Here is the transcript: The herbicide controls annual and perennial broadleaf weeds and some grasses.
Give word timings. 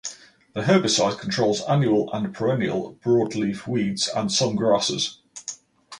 The 0.55 0.61
herbicide 0.61 1.19
controls 1.19 1.61
annual 1.61 2.11
and 2.11 2.33
perennial 2.33 2.97
broadleaf 3.05 3.67
weeds 3.67 4.07
and 4.07 4.31
some 4.31 4.55
grasses. 4.55 5.19